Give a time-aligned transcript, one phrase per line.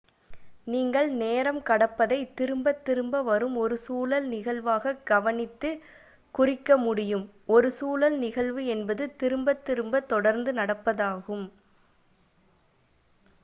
[0.67, 5.71] நீங்கள் நேரம் கடப்பதை திரும்பத் திரும்ப வரும் ஒரு சுழல் நிகழ்வாக கவனித்து
[6.35, 7.25] குறிக்க முடியும்
[7.49, 11.47] ஒரு சுழல் நிகழ்வு என்பது திரும்பத் திரும்ப தொடர்ந்து நடப்பதாகும்